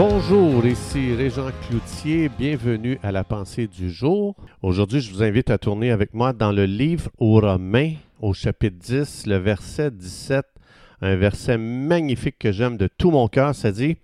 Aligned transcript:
Bonjour, 0.00 0.64
ici 0.64 1.12
Régent 1.12 1.50
Cloutier, 1.66 2.28
bienvenue 2.28 3.00
à 3.02 3.10
la 3.10 3.24
pensée 3.24 3.66
du 3.66 3.90
jour. 3.90 4.36
Aujourd'hui, 4.62 5.00
je 5.00 5.12
vous 5.12 5.24
invite 5.24 5.50
à 5.50 5.58
tourner 5.58 5.90
avec 5.90 6.14
moi 6.14 6.32
dans 6.32 6.52
le 6.52 6.66
livre 6.66 7.10
aux 7.18 7.40
Romains, 7.40 7.94
au 8.20 8.32
chapitre 8.32 8.76
10, 8.78 9.26
le 9.26 9.38
verset 9.38 9.90
17, 9.90 10.46
un 11.00 11.16
verset 11.16 11.58
magnifique 11.58 12.38
que 12.38 12.52
j'aime 12.52 12.76
de 12.76 12.86
tout 12.86 13.10
mon 13.10 13.26
cœur, 13.26 13.56
ça 13.56 13.72
dit 13.72 13.96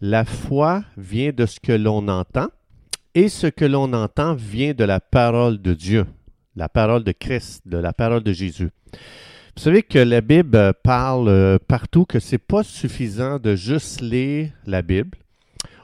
La 0.00 0.24
foi 0.24 0.82
vient 0.96 1.30
de 1.30 1.46
ce 1.46 1.60
que 1.60 1.70
l'on 1.70 2.08
entend, 2.08 2.48
et 3.14 3.28
ce 3.28 3.46
que 3.46 3.64
l'on 3.64 3.92
entend 3.92 4.34
vient 4.34 4.74
de 4.74 4.82
la 4.82 4.98
parole 4.98 5.62
de 5.62 5.72
Dieu, 5.72 6.04
la 6.56 6.68
parole 6.68 7.04
de 7.04 7.12
Christ, 7.12 7.62
de 7.64 7.78
la 7.78 7.92
parole 7.92 8.24
de 8.24 8.32
Jésus. 8.32 8.70
Vous 9.54 9.64
savez 9.64 9.82
que 9.82 9.98
la 9.98 10.22
Bible 10.22 10.72
parle 10.82 11.28
euh, 11.28 11.58
partout 11.68 12.06
que 12.06 12.18
c'est 12.18 12.38
pas 12.38 12.62
suffisant 12.62 13.38
de 13.38 13.54
juste 13.54 14.00
lire 14.00 14.50
la 14.66 14.80
Bible. 14.80 15.18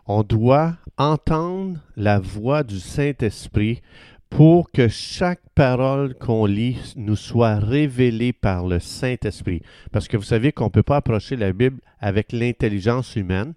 On 0.06 0.22
doit 0.22 0.74
entendre 0.96 1.78
la 1.94 2.18
voix 2.18 2.62
du 2.62 2.80
Saint-Esprit 2.80 3.82
pour 4.30 4.70
que 4.70 4.88
chaque 4.88 5.42
parole 5.54 6.14
qu'on 6.14 6.46
lit 6.46 6.78
nous 6.96 7.14
soit 7.14 7.56
révélée 7.56 8.32
par 8.32 8.66
le 8.66 8.80
Saint-Esprit. 8.80 9.60
Parce 9.92 10.08
que 10.08 10.16
vous 10.16 10.22
savez 10.22 10.50
qu'on 10.50 10.64
ne 10.64 10.70
peut 10.70 10.82
pas 10.82 10.96
approcher 10.96 11.36
la 11.36 11.52
Bible 11.52 11.80
avec 12.00 12.32
l'intelligence 12.32 13.16
humaine. 13.16 13.52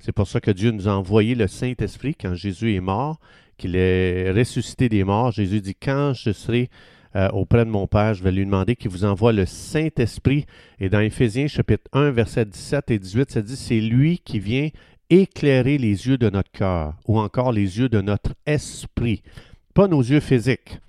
C'est 0.00 0.12
pour 0.12 0.26
ça 0.26 0.40
que 0.40 0.50
Dieu 0.50 0.72
nous 0.72 0.88
a 0.88 0.92
envoyé 0.92 1.36
le 1.36 1.46
Saint-Esprit 1.46 2.16
quand 2.20 2.34
Jésus 2.34 2.74
est 2.74 2.80
mort, 2.80 3.20
qu'il 3.58 3.76
est 3.76 4.32
ressuscité 4.32 4.88
des 4.88 5.04
morts. 5.04 5.30
Jésus 5.30 5.60
dit, 5.60 5.76
quand 5.76 6.14
je 6.14 6.32
serai 6.32 6.68
euh, 7.14 7.28
auprès 7.30 7.64
de 7.64 7.70
mon 7.70 7.86
Père, 7.86 8.14
je 8.14 8.22
vais 8.22 8.32
lui 8.32 8.44
demander 8.44 8.76
qu'il 8.76 8.90
vous 8.90 9.04
envoie 9.04 9.32
le 9.32 9.46
Saint-Esprit. 9.46 10.46
Et 10.80 10.88
dans 10.88 11.00
Éphésiens 11.00 11.46
chapitre 11.46 11.84
1, 11.92 12.10
versets 12.10 12.46
17 12.46 12.90
et 12.90 12.98
18, 12.98 13.30
ça 13.30 13.42
dit, 13.42 13.56
c'est 13.56 13.80
lui 13.80 14.18
qui 14.18 14.38
vient 14.38 14.68
éclairer 15.10 15.76
les 15.76 16.06
yeux 16.06 16.16
de 16.16 16.30
notre 16.30 16.50
cœur 16.50 16.94
ou 17.06 17.18
encore 17.18 17.52
les 17.52 17.78
yeux 17.78 17.88
de 17.88 18.00
notre 18.00 18.32
esprit. 18.46 19.22
Pas 19.74 19.88
nos 19.88 20.00
yeux 20.00 20.20
physiques, 20.20 20.80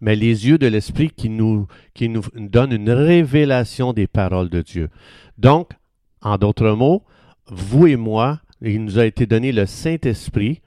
mais 0.00 0.14
les 0.14 0.46
yeux 0.46 0.58
de 0.58 0.66
l'esprit 0.66 1.10
qui 1.10 1.28
nous, 1.28 1.66
qui 1.94 2.08
nous 2.08 2.22
donnent 2.34 2.72
une 2.72 2.90
révélation 2.90 3.92
des 3.92 4.06
paroles 4.06 4.50
de 4.50 4.62
Dieu. 4.62 4.88
Donc, 5.36 5.70
en 6.22 6.38
d'autres 6.38 6.70
mots, 6.70 7.04
vous 7.46 7.86
et 7.86 7.96
moi, 7.96 8.40
il 8.60 8.84
nous 8.84 8.98
a 8.98 9.06
été 9.06 9.26
donné 9.26 9.52
le 9.52 9.66
Saint-Esprit 9.66 10.60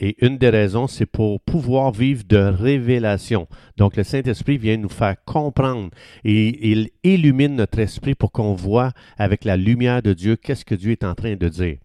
et 0.00 0.16
une 0.24 0.38
des 0.38 0.50
raisons, 0.50 0.86
c'est 0.86 1.06
pour 1.06 1.40
pouvoir 1.40 1.92
vivre 1.92 2.22
de 2.28 2.36
révélation. 2.36 3.48
Donc, 3.76 3.96
le 3.96 4.04
Saint-Esprit 4.04 4.58
vient 4.58 4.76
nous 4.76 4.88
faire 4.88 5.16
comprendre 5.24 5.90
et 6.24 6.70
il 6.70 6.90
illumine 7.02 7.56
notre 7.56 7.78
esprit 7.80 8.14
pour 8.14 8.32
qu'on 8.32 8.54
voit 8.54 8.92
avec 9.18 9.44
la 9.44 9.56
lumière 9.56 10.02
de 10.02 10.12
Dieu 10.12 10.36
qu'est-ce 10.36 10.64
que 10.64 10.74
Dieu 10.74 10.92
est 10.92 11.04
en 11.04 11.14
train 11.14 11.34
de 11.34 11.48
dire. 11.48 11.78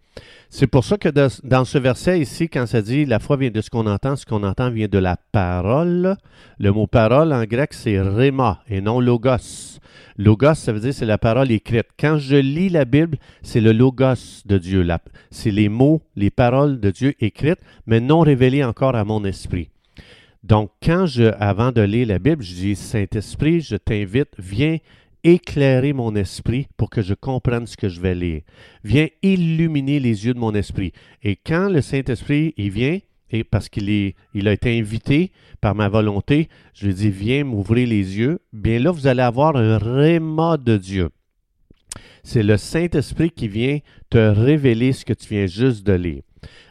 C'est 0.50 0.68
pour 0.68 0.84
ça 0.84 0.96
que 0.98 1.08
dans 1.08 1.64
ce 1.64 1.78
verset 1.78 2.20
ici, 2.20 2.48
quand 2.48 2.66
ça 2.66 2.80
dit 2.80 3.04
la 3.04 3.18
foi 3.18 3.36
vient 3.36 3.50
de 3.50 3.60
ce 3.60 3.70
qu'on 3.70 3.86
entend, 3.86 4.14
ce 4.14 4.24
qu'on 4.24 4.44
entend 4.44 4.70
vient 4.70 4.86
de 4.86 4.98
la 4.98 5.16
parole. 5.32 6.16
Le 6.58 6.70
mot 6.70 6.86
parole 6.86 7.32
en 7.32 7.44
grec, 7.44 7.72
c'est 7.72 8.00
rhéma 8.00 8.62
et 8.68 8.80
non 8.80 9.00
logos. 9.00 9.80
Logos, 10.16 10.54
ça 10.54 10.72
veut 10.72 10.78
dire 10.78 10.94
c'est 10.94 11.06
la 11.06 11.18
parole 11.18 11.50
écrite. 11.50 11.88
Quand 11.98 12.18
je 12.18 12.36
lis 12.36 12.68
la 12.68 12.84
Bible, 12.84 13.18
c'est 13.42 13.60
le 13.60 13.72
logos 13.72 14.42
de 14.46 14.58
Dieu. 14.58 14.86
C'est 15.30 15.50
les 15.50 15.68
mots, 15.68 16.02
les 16.14 16.30
paroles 16.30 16.78
de 16.78 16.90
Dieu 16.90 17.14
écrites, 17.18 17.60
mais 17.86 17.98
non 17.98 18.20
révélées 18.20 18.62
encore 18.62 18.94
à 18.94 19.04
mon 19.04 19.24
esprit. 19.24 19.70
Donc, 20.44 20.70
quand 20.82 21.06
je, 21.06 21.32
avant 21.40 21.72
de 21.72 21.80
lire 21.80 22.06
la 22.06 22.18
Bible, 22.18 22.42
je 22.42 22.54
dis 22.54 22.76
Saint-Esprit, 22.76 23.62
je 23.62 23.76
t'invite, 23.76 24.28
viens 24.38 24.76
éclairer 25.24 25.92
mon 25.92 26.14
esprit 26.14 26.68
pour 26.76 26.90
que 26.90 27.02
je 27.02 27.14
comprenne 27.14 27.66
ce 27.66 27.76
que 27.76 27.88
je 27.88 28.00
vais 28.00 28.14
lire. 28.14 28.42
Viens 28.84 29.08
illuminer 29.22 29.98
les 29.98 30.26
yeux 30.26 30.34
de 30.34 30.38
mon 30.38 30.54
esprit. 30.54 30.92
Et 31.22 31.34
quand 31.34 31.68
le 31.68 31.80
Saint-Esprit, 31.80 32.54
il 32.56 32.70
vient, 32.70 32.98
et 33.30 33.42
parce 33.42 33.68
qu'il 33.68 34.14
a 34.46 34.52
été 34.52 34.78
invité 34.78 35.32
par 35.60 35.74
ma 35.74 35.88
volonté, 35.88 36.48
je 36.74 36.86
lui 36.86 36.94
dis, 36.94 37.10
viens 37.10 37.42
m'ouvrir 37.42 37.88
les 37.88 38.18
yeux, 38.18 38.38
bien 38.52 38.78
là, 38.78 38.90
vous 38.90 39.06
allez 39.06 39.22
avoir 39.22 39.56
un 39.56 39.78
réma 39.78 40.56
de 40.56 40.76
Dieu. 40.76 41.08
C'est 42.22 42.42
le 42.42 42.56
Saint-Esprit 42.56 43.30
qui 43.30 43.48
vient 43.48 43.78
te 44.10 44.18
révéler 44.18 44.92
ce 44.92 45.04
que 45.04 45.12
tu 45.12 45.28
viens 45.34 45.46
juste 45.46 45.86
de 45.86 45.94
lire. 45.94 46.22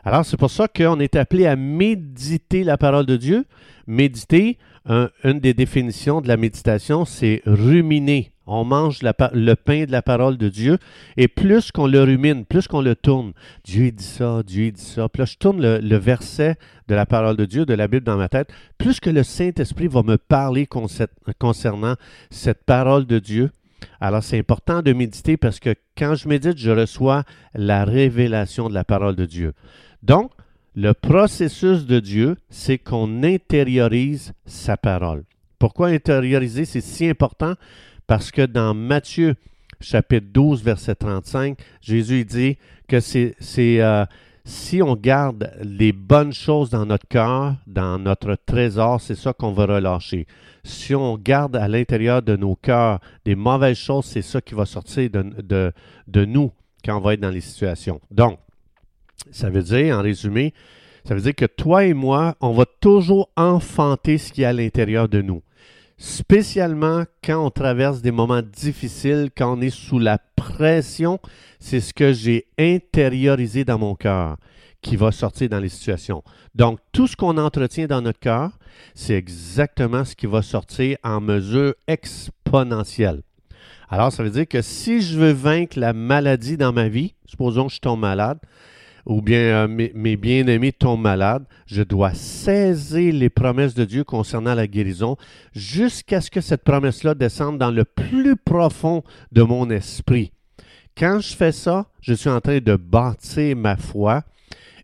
Alors, 0.03 0.25
c'est 0.25 0.37
pour 0.37 0.51
ça 0.51 0.67
qu'on 0.67 0.99
est 0.99 1.15
appelé 1.15 1.47
à 1.47 1.55
méditer 1.55 2.63
la 2.63 2.77
parole 2.77 3.05
de 3.05 3.17
Dieu. 3.17 3.45
Méditer, 3.87 4.57
une 4.85 5.39
des 5.39 5.53
définitions 5.53 6.21
de 6.21 6.27
la 6.27 6.37
méditation, 6.37 7.05
c'est 7.05 7.41
ruminer. 7.45 8.32
On 8.45 8.65
mange 8.65 8.99
le 9.03 9.53
pain 9.55 9.85
de 9.85 9.91
la 9.91 10.01
parole 10.01 10.37
de 10.37 10.49
Dieu 10.49 10.77
et 11.15 11.27
plus 11.27 11.71
qu'on 11.71 11.87
le 11.87 12.03
rumine, 12.03 12.43
plus 12.45 12.67
qu'on 12.67 12.81
le 12.81 12.95
tourne, 12.95 13.31
Dieu 13.63 13.91
dit 13.91 14.03
ça, 14.03 14.43
Dieu 14.45 14.71
dit 14.71 14.81
ça. 14.81 15.07
Puis 15.07 15.21
là, 15.21 15.25
je 15.25 15.37
tourne 15.37 15.61
le, 15.61 15.97
verset 15.97 16.57
de 16.89 16.95
la 16.95 17.05
parole 17.05 17.37
de 17.37 17.45
Dieu, 17.45 17.65
de 17.65 17.73
la 17.73 17.87
Bible 17.87 18.05
dans 18.05 18.17
ma 18.17 18.27
tête, 18.27 18.51
plus 18.77 18.99
que 18.99 19.09
le 19.09 19.23
Saint-Esprit 19.23 19.87
va 19.87 20.03
me 20.03 20.17
parler 20.17 20.67
concernant 21.39 21.95
cette 22.29 22.65
parole 22.65 23.05
de 23.05 23.19
Dieu. 23.19 23.49
Alors, 24.01 24.23
c'est 24.23 24.39
important 24.39 24.81
de 24.81 24.91
méditer 24.91 25.37
parce 25.37 25.59
que 25.59 25.75
quand 25.97 26.15
je 26.15 26.27
médite, 26.27 26.57
je 26.57 26.71
reçois 26.71 27.23
la 27.53 27.85
révélation 27.85 28.67
de 28.67 28.73
la 28.73 28.83
parole 28.83 29.15
de 29.15 29.25
Dieu. 29.25 29.53
Donc, 30.01 30.31
le 30.75 30.93
processus 30.93 31.85
de 31.85 31.99
Dieu, 31.99 32.35
c'est 32.49 32.77
qu'on 32.77 33.23
intériorise 33.23 34.33
sa 34.45 34.75
parole. 34.75 35.23
Pourquoi 35.59 35.87
intérioriser, 35.87 36.65
c'est 36.65 36.81
si 36.81 37.07
important? 37.07 37.53
Parce 38.13 38.29
que 38.29 38.45
dans 38.45 38.75
Matthieu 38.75 39.33
chapitre 39.81 40.27
12, 40.31 40.63
verset 40.63 40.93
35, 40.93 41.57
Jésus 41.81 42.25
dit 42.25 42.59
que 42.87 42.99
c'est, 42.99 43.33
euh, 43.59 44.05
si 44.45 44.83
on 44.83 44.95
garde 44.95 45.51
les 45.63 45.91
bonnes 45.93 46.31
choses 46.31 46.69
dans 46.69 46.85
notre 46.85 47.07
cœur, 47.07 47.55
dans 47.65 47.97
notre 47.97 48.37
trésor, 48.45 49.01
c'est 49.01 49.15
ça 49.15 49.33
qu'on 49.33 49.51
va 49.51 49.65
relâcher. 49.65 50.27
Si 50.63 50.93
on 50.93 51.17
garde 51.17 51.55
à 51.55 51.67
l'intérieur 51.67 52.21
de 52.21 52.35
nos 52.35 52.55
cœurs 52.55 52.99
des 53.25 53.33
mauvaises 53.33 53.77
choses, 53.77 54.05
c'est 54.05 54.21
ça 54.21 54.41
qui 54.41 54.53
va 54.53 54.67
sortir 54.67 55.09
de, 55.09 55.23
de, 55.41 55.73
de 56.07 56.23
nous 56.23 56.51
quand 56.85 56.95
on 56.95 57.01
va 57.01 57.15
être 57.15 57.19
dans 57.19 57.31
les 57.31 57.41
situations. 57.41 57.99
Donc, 58.11 58.37
ça 59.31 59.49
veut 59.49 59.63
dire, 59.63 59.97
en 59.97 60.03
résumé, 60.03 60.53
ça 61.03 61.15
veut 61.15 61.21
dire 61.21 61.33
que 61.33 61.45
toi 61.45 61.83
et 61.85 61.95
moi, 61.95 62.35
on 62.41 62.51
va 62.51 62.65
toujours 62.79 63.31
enfanter 63.35 64.19
ce 64.19 64.31
qui 64.31 64.43
est 64.43 64.45
à 64.45 64.53
l'intérieur 64.53 65.09
de 65.09 65.23
nous 65.23 65.41
spécialement 66.03 67.05
quand 67.23 67.45
on 67.45 67.49
traverse 67.49 68.01
des 68.01 68.11
moments 68.11 68.41
difficiles, 68.41 69.29
quand 69.35 69.57
on 69.57 69.61
est 69.61 69.69
sous 69.69 69.99
la 69.99 70.17
pression, 70.35 71.17
c'est 71.61 71.79
ce 71.79 71.93
que 71.93 72.11
j'ai 72.11 72.45
intériorisé 72.59 73.63
dans 73.63 73.79
mon 73.79 73.95
cœur 73.95 74.35
qui 74.81 74.97
va 74.97 75.13
sortir 75.13 75.47
dans 75.47 75.61
les 75.61 75.69
situations. 75.69 76.21
Donc, 76.55 76.79
tout 76.91 77.07
ce 77.07 77.15
qu'on 77.15 77.37
entretient 77.37 77.87
dans 77.87 78.01
notre 78.01 78.19
cœur, 78.19 78.51
c'est 78.93 79.13
exactement 79.13 80.03
ce 80.03 80.13
qui 80.13 80.25
va 80.25 80.41
sortir 80.41 80.97
en 81.05 81.21
mesure 81.21 81.73
exponentielle. 81.87 83.21
Alors, 83.87 84.11
ça 84.11 84.23
veut 84.23 84.29
dire 84.29 84.47
que 84.47 84.61
si 84.61 84.99
je 84.99 85.17
veux 85.17 85.31
vaincre 85.31 85.79
la 85.79 85.93
maladie 85.93 86.57
dans 86.57 86.73
ma 86.73 86.89
vie, 86.89 87.15
supposons 87.25 87.67
que 87.67 87.73
je 87.73 87.79
tombe 87.79 88.01
malade, 88.01 88.39
ou 89.05 89.21
bien 89.21 89.67
euh, 89.67 89.67
mes, 89.67 90.15
bien-aimés 90.15 90.71
tombent 90.71 91.01
malades, 91.01 91.45
je 91.65 91.83
dois 91.83 92.13
saisir 92.13 93.13
les 93.13 93.29
promesses 93.29 93.73
de 93.73 93.85
Dieu 93.85 94.03
concernant 94.03 94.55
la 94.55 94.67
guérison 94.67 95.17
jusqu'à 95.53 96.21
ce 96.21 96.31
que 96.31 96.41
cette 96.41 96.63
promesse-là 96.63 97.15
descende 97.15 97.57
dans 97.57 97.71
le 97.71 97.85
plus 97.85 98.35
profond 98.35 99.03
de 99.31 99.43
mon 99.43 99.69
esprit. 99.69 100.31
Quand 100.97 101.19
je 101.19 101.35
fais 101.35 101.51
ça, 101.51 101.87
je 102.01 102.13
suis 102.13 102.29
en 102.29 102.39
train 102.39 102.59
de 102.59 102.75
bâtir 102.75 103.55
ma 103.57 103.75
foi 103.75 104.23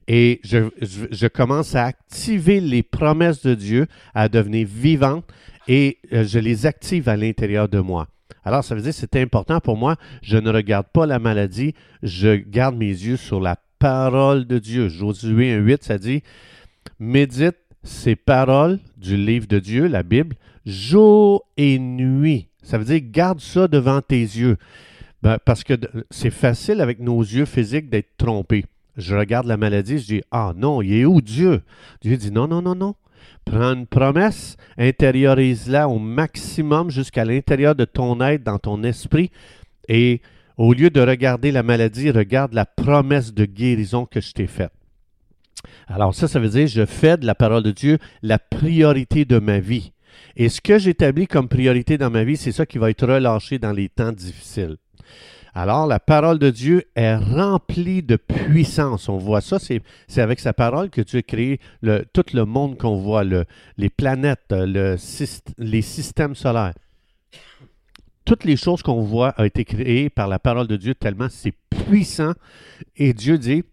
et 0.08 0.42
je, 0.44 0.70
je 0.82 1.28
commence 1.28 1.76
à 1.76 1.86
activer 1.86 2.60
les 2.60 2.82
promesses 2.82 3.44
de 3.44 3.54
Dieu, 3.54 3.86
à 4.16 4.28
devenir 4.28 4.68
vivantes 4.68 5.26
et 5.68 6.00
euh, 6.12 6.26
je 6.26 6.40
les 6.40 6.66
active 6.66 7.08
à 7.08 7.16
l'intérieur 7.16 7.70
de 7.70 7.80
moi. 7.80 8.08
Alors, 8.44 8.64
ça 8.64 8.74
veut 8.74 8.82
dire 8.82 8.92
que 8.92 8.98
c'est 8.98 9.16
important 9.18 9.60
pour 9.60 9.78
moi. 9.78 9.98
Je 10.24 10.38
ne 10.38 10.50
regarde 10.50 10.88
pas 10.92 11.06
la 11.06 11.20
maladie, 11.20 11.76
je 12.02 12.36
garde 12.36 12.76
mes 12.76 12.88
yeux 12.88 13.18
sur 13.18 13.40
la 13.40 13.56
parole 13.80 14.46
de 14.46 14.60
Dieu. 14.60 14.90
Josué 14.90 15.58
1.8, 15.58 15.78
ça 15.82 15.98
dit 15.98 16.22
Médite 17.00 17.58
ces 17.84 18.16
paroles 18.16 18.80
du 18.98 19.16
livre 19.16 19.48
de 19.48 19.60
Dieu, 19.60 19.88
la 19.88 20.04
Bible, 20.04 20.36
jour 20.66 21.46
et 21.58 21.80
nuit. 21.80 22.48
Ça 22.62 22.78
veut 22.78 22.86
dire 22.86 23.02
garde 23.04 23.40
ça 23.40 23.68
devant 23.68 24.02
tes 24.02 24.20
yeux. 24.20 24.58
Ben, 25.24 25.38
parce 25.44 25.64
que 25.64 25.74
c'est 26.10 26.30
facile 26.30 26.82
avec 26.82 27.00
nos 27.00 27.22
yeux 27.22 27.46
physiques 27.46 27.90
d'être 27.90 28.16
trompés. 28.18 28.66
Je 28.98 29.16
regarde 29.16 29.48
la 29.48 29.58
maladie, 29.58 29.98
je 29.98 30.06
dis 30.06 30.22
Ah 30.32 30.54
non, 30.56 30.82
il 30.82 30.94
est 30.94 31.06
où 31.06 31.22
Dieu? 31.22 31.62
Dieu 32.02 32.18
dit 32.18 32.32
Non, 32.32 32.48
non, 32.48 32.62
non, 32.62 32.76
non. 32.76 32.96
Prends 33.46 33.74
une 33.74 33.88
promesse, 33.88 34.58
intériorise-la 34.78 35.88
au 35.88 36.00
maximum 36.00 36.92
jusqu'à 36.92 37.26
l'intérieur 37.26 37.76
de 37.76 37.86
ton 37.86 38.22
être, 38.22 38.44
dans 38.44 38.60
ton 38.60 38.84
esprit, 38.84 39.32
et 39.88 40.22
au 40.60 40.74
lieu 40.74 40.90
de 40.90 41.00
regarder 41.00 41.54
la 41.54 41.64
maladie, 41.64 42.12
regarde 42.12 42.54
la 42.54 42.66
promesse 42.66 43.34
de 43.34 43.46
guérison 43.46 44.06
que 44.06 44.20
je 44.20 44.34
t'ai 44.34 44.46
faite. 44.46 44.74
Alors 45.88 46.14
ça, 46.14 46.28
ça 46.28 46.40
veut 46.42 46.50
dire, 46.50 46.68
je 46.68 46.86
fais 46.86 47.18
de 47.18 47.26
la 47.26 47.34
parole 47.34 47.64
de 47.64 47.72
Dieu 47.72 47.98
la 48.22 48.40
priorité 48.40 49.24
de 49.24 49.40
ma 49.40 49.60
vie. 49.60 49.94
Et 50.36 50.50
ce 50.50 50.60
que 50.60 50.78
j'établis 50.78 51.28
comme 51.28 51.48
priorité 51.48 51.98
dans 51.98 52.10
ma 52.10 52.26
vie, 52.26 52.36
c'est 52.36 52.52
ça 52.52 52.66
qui 52.66 52.78
va 52.78 52.90
être 52.90 53.08
relâché 53.08 53.58
dans 53.58 53.72
les 53.72 53.88
temps 53.88 54.12
difficiles. 54.12 54.76
Alors, 55.54 55.88
la 55.88 56.00
parole 56.00 56.40
de 56.40 56.50
Dieu 56.50 56.84
est 56.94 57.16
remplie 57.16 58.04
de 58.04 58.18
puissance. 58.18 59.08
On 59.08 59.18
voit 59.18 59.42
ça, 59.42 59.60
c'est 59.60 59.82
avec 60.22 60.42
sa 60.42 60.52
parole 60.52 60.90
que 60.90 61.02
Dieu 61.02 61.20
a 61.20 61.22
créé 61.22 61.60
le, 61.82 62.04
tout 62.14 62.26
le 62.34 62.44
monde 62.44 62.78
qu'on 62.78 62.98
voit, 62.98 63.24
le, 63.24 63.46
les 63.78 63.90
planètes, 63.90 64.46
le, 64.52 64.98
les 65.58 65.82
systèmes 65.82 66.36
solaires. 66.36 66.74
Toutes 68.30 68.44
les 68.44 68.58
choses 68.58 68.84
qu'on 68.84 69.02
voit 69.02 69.34
ont 69.40 69.44
été 69.44 69.66
créées 69.66 70.12
par 70.12 70.28
la 70.28 70.38
parole 70.38 70.68
de 70.68 70.76
Dieu 70.76 70.94
tellement 70.94 71.30
c'est 71.32 71.56
puissant. 71.72 72.34
Et 72.96 73.12
Dieu 73.12 73.40
dit, 73.40 73.64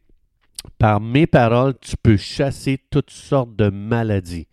par 0.78 0.98
mes 0.98 1.26
paroles, 1.26 1.74
tu 1.78 1.94
peux 2.02 2.16
chasser 2.16 2.80
toutes 2.88 3.10
sortes 3.10 3.54
de 3.54 3.68
maladies. 3.68 4.46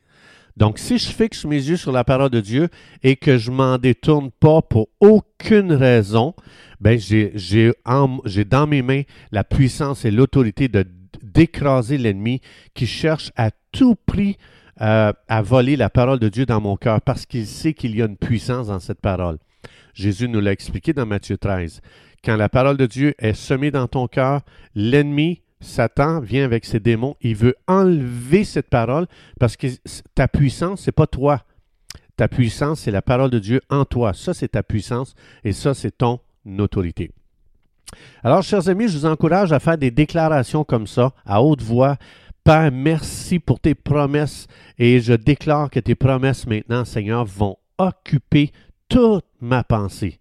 Donc, 0.57 0.77
si 0.77 0.97
je 0.97 1.07
fixe 1.07 1.45
mes 1.45 1.55
yeux 1.55 1.77
sur 1.77 1.93
la 1.93 2.03
parole 2.03 2.31
de 2.31 2.41
Dieu 2.41 2.67
et 3.01 3.15
que 3.15 3.37
je 3.37 3.49
m'en 3.49 3.77
détourne 3.77 4.29
pas 4.29 4.61
pour 4.61 4.89
aucune 4.99 5.71
raison, 5.71 6.35
ben 6.81 6.99
j'ai 6.99 7.71
dans 8.43 8.67
mes 8.67 8.81
mains 8.81 9.03
la 9.31 9.45
puissance 9.45 10.03
et 10.03 10.11
l'autorité 10.11 10.69
d'écraser 11.21 11.97
l'ennemi 11.97 12.41
qui 12.73 12.87
cherche 12.87 13.31
à 13.37 13.51
tout 13.71 13.95
prix 13.95 14.35
euh, 14.81 15.13
à 15.29 15.41
voler 15.41 15.77
la 15.77 15.89
parole 15.89 16.19
de 16.19 16.27
Dieu 16.27 16.45
dans 16.45 16.59
mon 16.59 16.75
cœur 16.75 16.99
parce 16.99 17.25
qu'il 17.25 17.47
sait 17.47 17.73
qu'il 17.73 17.95
y 17.95 18.01
a 18.01 18.05
une 18.05 18.17
puissance 18.17 18.67
dans 18.67 18.81
cette 18.81 18.99
parole. 18.99 19.37
Jésus 19.93 20.27
nous 20.27 20.41
l'a 20.41 20.51
expliqué 20.51 20.93
dans 20.93 21.05
Matthieu 21.05 21.37
13. 21.37 21.81
Quand 22.23 22.35
la 22.35 22.49
parole 22.49 22.77
de 22.77 22.85
Dieu 22.85 23.13
est 23.19 23.33
semée 23.33 23.71
dans 23.71 23.87
ton 23.87 24.07
cœur, 24.07 24.41
l'ennemi 24.75 25.41
Satan 25.63 26.19
vient 26.19 26.43
avec 26.43 26.65
ses 26.65 26.79
démons, 26.79 27.15
il 27.21 27.35
veut 27.35 27.55
enlever 27.67 28.43
cette 28.43 28.69
parole 28.69 29.07
parce 29.39 29.55
que 29.55 29.67
ta 30.13 30.27
puissance, 30.27 30.81
c'est 30.81 30.91
pas 30.91 31.07
toi. 31.07 31.43
Ta 32.15 32.27
puissance, 32.27 32.81
c'est 32.81 32.91
la 32.91 33.01
parole 33.01 33.31
de 33.31 33.39
Dieu 33.39 33.61
en 33.69 33.85
toi. 33.85 34.13
Ça, 34.13 34.33
c'est 34.33 34.49
ta 34.49 34.61
puissance 34.61 35.15
et 35.43 35.53
ça, 35.53 35.73
c'est 35.73 35.97
ton 35.97 36.19
autorité. 36.59 37.11
Alors, 38.23 38.43
chers 38.43 38.69
amis, 38.69 38.87
je 38.87 38.97
vous 38.97 39.05
encourage 39.05 39.51
à 39.51 39.59
faire 39.59 39.77
des 39.77 39.91
déclarations 39.91 40.63
comme 40.63 40.87
ça, 40.87 41.13
à 41.25 41.41
haute 41.41 41.61
voix. 41.61 41.97
Père, 42.43 42.71
merci 42.71 43.39
pour 43.39 43.59
tes 43.59 43.73
promesses 43.73 44.47
et 44.77 44.99
je 44.99 45.13
déclare 45.13 45.69
que 45.69 45.79
tes 45.79 45.95
promesses 45.95 46.45
maintenant, 46.45 46.83
Seigneur, 46.83 47.25
vont 47.25 47.57
occuper 47.77 48.51
toute 48.89 49.25
ma 49.41 49.63
pensée. 49.63 50.19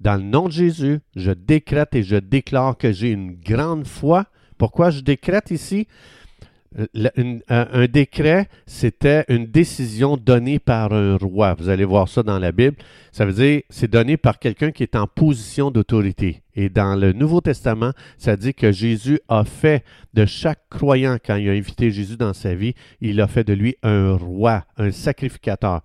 Dans 0.00 0.16
le 0.16 0.22
nom 0.22 0.46
de 0.46 0.52
Jésus, 0.52 1.00
je 1.16 1.32
décrète 1.32 1.94
et 1.94 2.02
je 2.02 2.16
déclare 2.16 2.76
que 2.76 2.92
j'ai 2.92 3.10
une 3.10 3.34
grande 3.34 3.86
foi 3.86 4.26
pourquoi 4.58 4.90
je 4.90 5.00
décrète 5.00 5.52
ici? 5.52 5.86
Un, 7.48 7.86
décret, 7.86 8.48
c'était 8.66 9.24
une 9.28 9.46
décision 9.46 10.16
donnée 10.16 10.58
par 10.58 10.92
un 10.92 11.16
roi. 11.16 11.54
Vous 11.54 11.68
allez 11.68 11.84
voir 11.84 12.08
ça 12.08 12.22
dans 12.22 12.38
la 12.38 12.52
Bible. 12.52 12.76
Ça 13.12 13.24
veut 13.24 13.32
dire, 13.32 13.62
c'est 13.68 13.90
donné 13.90 14.16
par 14.16 14.38
quelqu'un 14.38 14.70
qui 14.70 14.84
est 14.84 14.96
en 14.96 15.06
position 15.06 15.70
d'autorité. 15.70 16.42
Et 16.54 16.68
dans 16.68 16.94
le 16.94 17.12
Nouveau 17.12 17.40
Testament, 17.40 17.92
ça 18.16 18.36
dit 18.36 18.54
que 18.54 18.72
Jésus 18.72 19.20
a 19.28 19.44
fait 19.44 19.84
de 20.14 20.24
chaque 20.26 20.68
croyant, 20.70 21.18
quand 21.24 21.36
il 21.36 21.48
a 21.48 21.52
invité 21.52 21.90
Jésus 21.90 22.16
dans 22.16 22.34
sa 22.34 22.54
vie, 22.54 22.74
il 23.00 23.20
a 23.20 23.26
fait 23.26 23.44
de 23.44 23.52
lui 23.52 23.76
un 23.82 24.14
roi, 24.14 24.64
un 24.76 24.90
sacrificateur. 24.90 25.82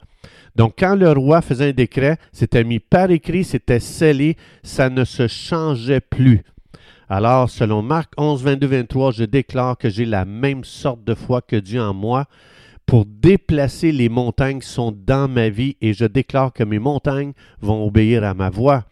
Donc, 0.55 0.75
quand 0.77 0.95
le 0.95 1.11
roi 1.11 1.41
faisait 1.41 1.69
un 1.69 1.73
décret, 1.73 2.17
c'était 2.31 2.63
mis 2.63 2.79
par 2.79 3.09
écrit, 3.09 3.43
c'était 3.43 3.79
scellé, 3.79 4.37
ça 4.61 4.89
ne 4.89 5.03
se 5.03 5.27
changeait 5.27 6.01
plus. 6.01 6.43
Alors, 7.15 7.47
selon 7.47 7.83
Marc 7.83 8.11
11, 8.17 8.41
22, 8.41 8.65
23, 8.65 9.11
je 9.11 9.23
déclare 9.23 9.77
que 9.77 9.87
j'ai 9.87 10.03
la 10.03 10.25
même 10.25 10.63
sorte 10.63 11.03
de 11.03 11.13
foi 11.13 11.43
que 11.43 11.55
Dieu 11.55 11.79
en 11.79 11.93
moi 11.93 12.25
pour 12.87 13.05
déplacer 13.05 13.91
les 13.91 14.09
montagnes 14.09 14.61
qui 14.61 14.67
sont 14.67 14.91
dans 14.91 15.27
ma 15.27 15.49
vie 15.49 15.77
et 15.79 15.93
je 15.93 16.05
déclare 16.05 16.51
que 16.51 16.63
mes 16.63 16.79
montagnes 16.79 17.33
vont 17.61 17.85
obéir 17.85 18.23
à 18.23 18.33
ma 18.33 18.49
voix. 18.49 18.85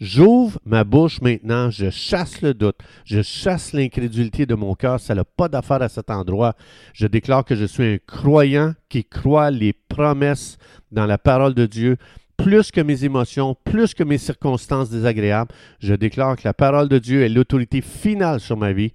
J'ouvre 0.00 0.58
ma 0.64 0.84
bouche 0.84 1.20
maintenant, 1.20 1.68
je 1.68 1.90
chasse 1.90 2.40
le 2.40 2.54
doute, 2.54 2.78
je 3.04 3.20
chasse 3.20 3.74
l'incrédulité 3.74 4.46
de 4.46 4.54
mon 4.54 4.74
cœur, 4.74 4.98
ça 4.98 5.14
n'a 5.14 5.24
pas 5.24 5.48
d'affaire 5.50 5.82
à 5.82 5.90
cet 5.90 6.08
endroit. 6.08 6.54
Je 6.94 7.06
déclare 7.06 7.44
que 7.44 7.56
je 7.56 7.66
suis 7.66 7.84
un 7.84 7.98
croyant 8.06 8.72
qui 8.88 9.04
croit 9.04 9.50
les 9.50 9.74
promesses 9.74 10.56
dans 10.92 11.04
la 11.04 11.18
parole 11.18 11.52
de 11.52 11.66
Dieu, 11.66 11.98
plus 12.36 12.70
que 12.70 12.80
mes 12.80 13.04
émotions, 13.04 13.56
plus 13.64 13.94
que 13.94 14.04
mes 14.04 14.18
circonstances 14.18 14.90
désagréables. 14.90 15.52
Je 15.80 15.94
déclare 15.94 16.36
que 16.36 16.42
la 16.44 16.54
parole 16.54 16.88
de 16.88 16.98
Dieu 16.98 17.22
est 17.22 17.28
l'autorité 17.28 17.80
finale 17.80 18.40
sur 18.40 18.56
ma 18.56 18.72
vie. 18.72 18.92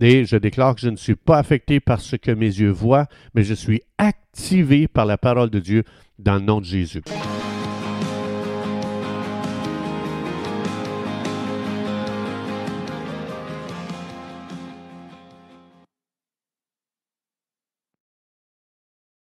Et 0.00 0.24
je 0.24 0.36
déclare 0.36 0.74
que 0.74 0.80
je 0.80 0.88
ne 0.88 0.96
suis 0.96 1.16
pas 1.16 1.38
affecté 1.38 1.78
par 1.78 2.00
ce 2.00 2.16
que 2.16 2.30
mes 2.30 2.46
yeux 2.46 2.70
voient, 2.70 3.06
mais 3.34 3.42
je 3.42 3.54
suis 3.54 3.82
activé 3.98 4.88
par 4.88 5.04
la 5.04 5.18
parole 5.18 5.50
de 5.50 5.60
Dieu 5.60 5.84
dans 6.18 6.36
le 6.36 6.40
nom 6.40 6.60
de 6.60 6.64
Jésus. 6.64 7.02